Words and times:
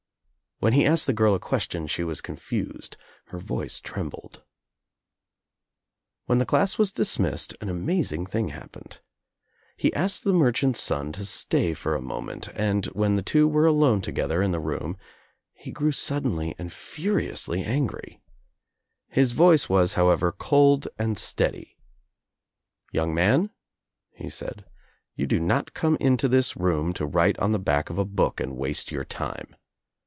When 0.59 0.73
he 0.73 0.85
asked 0.85 1.07
the 1.07 1.13
girl 1.13 1.33
a 1.33 1.39
question 1.39 1.87
she 1.87 2.03
was 2.03 2.21
confused. 2.21 2.95
Her 3.29 3.39
voice 3.39 3.79
trembled. 3.79 4.43
When 6.27 6.37
the 6.37 6.45
class 6.45 6.77
was 6.77 6.91
dismissed 6.91 7.55
an 7.61 7.67
amazing 7.69 8.27
thing 8.27 8.49
happened. 8.49 8.99
He 9.75 9.91
asked 9.95 10.23
the 10.23 10.33
merchant's 10.33 10.79
son 10.79 11.13
to 11.13 11.25
stay 11.25 11.73
for 11.73 11.93
124 11.97 12.53
THE 12.53 12.53
TRIUMPH 12.53 12.77
OF 12.77 12.83
THE 12.83 12.91
EGG 12.91 12.93
a 12.93 12.93
moment 12.93 12.93
and, 12.93 12.95
when 12.95 13.15
the 13.15 13.21
two 13.23 13.47
were 13.47 13.65
^^lofle 13.65 14.03
tpgether 14.03 14.45
in 14.45 14.51
the 14.51 14.59
room, 14.59 14.97
he 15.55 15.71
grew 15.71 15.91
suddenly 15.91 16.53
and 16.59 16.71
furiously 16.71 17.63
angry. 17.63 18.21
His 19.09 19.31
voice 19.31 19.67
was, 19.67 19.95
however, 19.95 20.31
cold 20.31 20.87
and 20.99 21.17
steady. 21.17 21.79
"Young 22.91 23.15
man," 23.15 23.49
he 24.13 24.29
said," 24.29 24.65
you 25.15 25.25
do 25.25 25.39
not 25.39 25.73
come 25.73 25.95
into 25.99 26.27
this 26.27 26.55
room 26.55 26.93
to 26.93 27.07
write 27.07 27.39
on 27.39 27.51
the 27.51 27.57
back 27.57 27.89
of 27.89 27.97
a 27.97 28.05
book 28.05 28.39
and 28.39 28.55
waste 28.55 28.91
your 28.91 29.03
time. 29.03 29.55